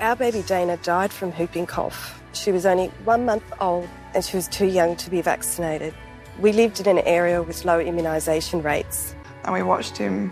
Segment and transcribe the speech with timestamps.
[0.00, 2.22] Our baby Dana died from whooping cough.
[2.32, 5.92] She was only one month old and she was too young to be vaccinated.
[6.40, 9.16] We lived in an area with low immunisation rates.
[9.42, 10.30] And we watched him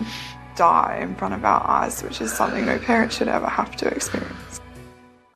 [0.56, 3.86] die in front of our eyes, which is something no parent should ever have to
[3.88, 4.60] experience.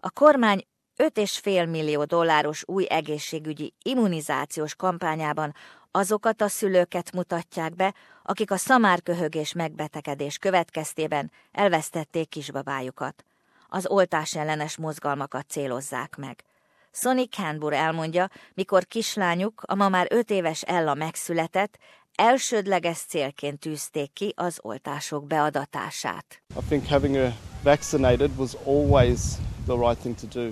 [0.00, 5.54] A kormány 5,5 millió dolláros új egészségügyi immunizációs kampányában
[5.90, 13.22] azokat a szülőket mutatják be, akik a szamárköhögés megbetegedés következtében elvesztették kisbabájukat.
[13.69, 16.45] Az oltás ellenes mozgalmakat célozzák meg.
[16.93, 21.79] Sonny Canbur elmondja, mikor kislányuk, a ma már öt éves Ella megszületett,
[22.14, 26.43] elsődleges célként tűzték ki az oltások beadatását.
[26.57, 29.21] I think having her vaccinated was always
[29.67, 30.50] the right thing to do.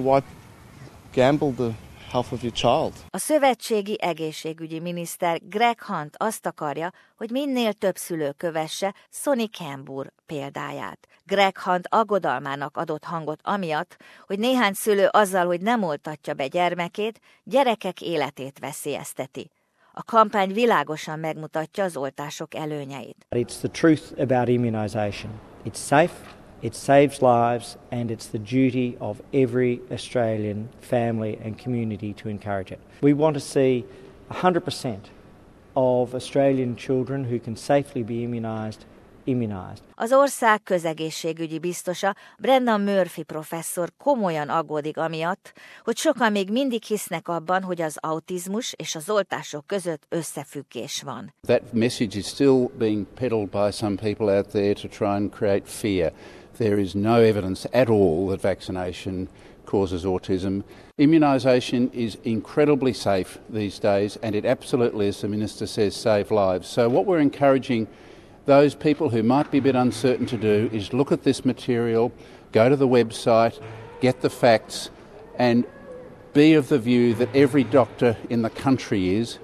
[0.00, 0.20] Why
[1.14, 1.76] gamble the
[2.12, 2.92] health of your child?
[3.10, 10.12] A szövetségi egészségügyi miniszter Greg Hunt azt akarja, hogy minél több szülő kövesse Sonny Campbell
[10.26, 11.08] példáját.
[11.24, 17.20] Greg Hunt aggodalmának adott hangot amiatt, hogy néhány szülő azzal, hogy nem oltatja be gyermekét,
[17.44, 19.50] gyerekek életét veszélyezteti.
[19.92, 23.26] A kampány világosan megmutatja az oltások előnyeit.
[23.30, 25.40] It's the truth about immunisation.
[25.64, 26.14] It's safe,
[26.62, 32.70] it saves lives, and it's the duty of every Australian family and community to encourage
[32.70, 32.78] it.
[33.00, 33.84] We want to see
[34.30, 35.00] 100%
[35.76, 38.78] of Australian children who can safely be immunised
[39.24, 39.82] immunized.
[39.94, 45.52] Az ország közegészségügyi biztosa Brendan Murphy professzor komolyan aggódik amiatt,
[45.84, 51.34] hogy sokan még mindig hisznek abban, hogy az autizmus és az oltások között összefüggés van.
[51.46, 55.62] That message is still being peddled by some people out there to try and create
[55.64, 56.12] fear.
[56.58, 59.28] There is no evidence at all that vaccination
[59.64, 60.62] causes autism.
[60.98, 66.68] Immunisation is incredibly safe these days, and it absolutely, as the Minister says, saves lives.
[66.68, 67.86] So, what we're encouraging
[68.46, 72.12] those people who might be a bit uncertain to do is look at this material,
[72.52, 73.60] go to the website,
[74.00, 74.90] get the facts,
[75.38, 75.64] and
[76.32, 79.38] be of the view that every doctor in the country is,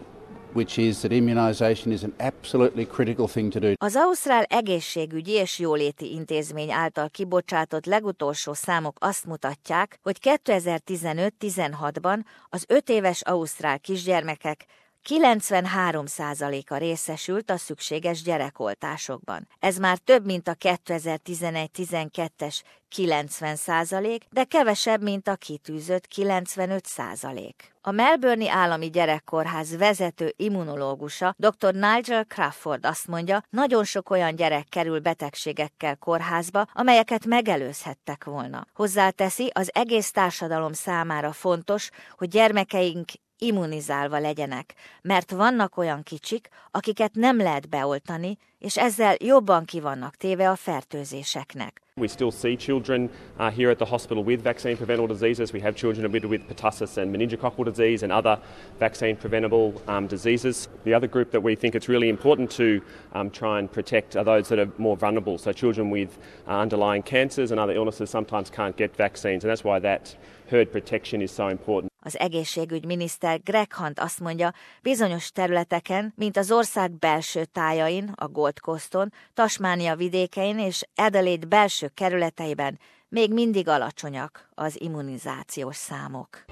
[0.52, 3.72] which is that immunisation is an absolutely critical thing to do.
[3.76, 12.64] Az Ausztrál Egészségügyi és Jóléti Intézmény által kibocsátott legutolsó számok azt mutatják, hogy 2015-16-ban az
[12.68, 14.64] 5 éves ausztrál kisgyermekek
[15.08, 19.48] 93%-a részesült a szükséges gyerekoltásokban.
[19.58, 22.60] Ez már több, mint a 2011-12-es
[22.96, 27.50] 90%, de kevesebb, mint a kitűzött 95%.
[27.80, 31.72] A Melbourne Állami Gyerekkórház vezető immunológusa, dr.
[31.72, 38.66] Nigel Crawford azt mondja, nagyon sok olyan gyerek kerül betegségekkel kórházba, amelyeket megelőzhettek volna.
[38.74, 43.08] Hozzáteszi, az egész társadalom számára fontos, hogy gyermekeink
[43.38, 50.50] immunizálva legyenek, mert vannak olyan kicsik, akiket nem lehet beoltani, és ezzel jobban kivannak téve
[50.50, 51.80] a fertőzéseknek.
[51.96, 55.52] We still see children uh, here at the hospital with vaccine preventable diseases.
[55.52, 58.38] We have children admitted with pertussis and meningococcal disease and other
[58.78, 60.68] vaccine preventable um, diseases.
[60.84, 62.80] The other group that we think it's really important to
[63.14, 65.38] um, try and protect are those that are more vulnerable.
[65.38, 69.64] So children with uh, underlying cancers and other illnesses sometimes can't get vaccines, and that's
[69.64, 70.16] why that
[70.50, 71.92] herd protection is so important.
[72.08, 74.52] Az egészségügyminiszter Greg Hunt azt mondja,
[74.82, 81.90] bizonyos területeken, mint az ország belső tájain, a Gold Coaston, Tasmánia vidékein és Adelaide belső
[81.94, 86.44] kerületeiben még mindig alacsonyak az immunizációs számok.